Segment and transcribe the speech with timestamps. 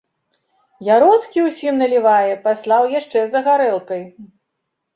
[0.95, 4.03] Яроцкі ўсім налівае, паслаў яшчэ за гарэлкай.